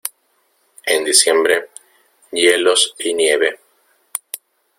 [0.87, 1.69] En diciembre,
[2.31, 3.59] hielos y nieve.